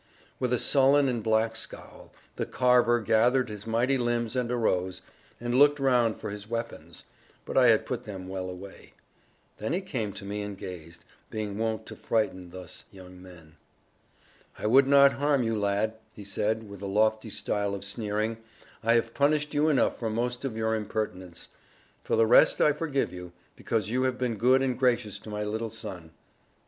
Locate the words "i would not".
14.57-15.13